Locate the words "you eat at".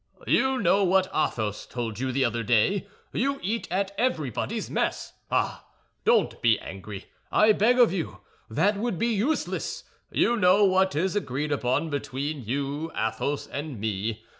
3.13-3.91